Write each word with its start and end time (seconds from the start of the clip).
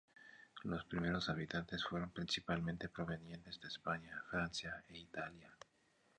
Los 0.63 0.83
primeros 0.85 1.29
habitantes 1.29 1.85
fueron 1.85 2.09
principalmente 2.09 2.89
provenientes 2.89 3.61
de 3.61 3.67
España, 3.67 4.19
Francia 4.31 4.83
e 4.89 4.97
Italia. 4.97 5.55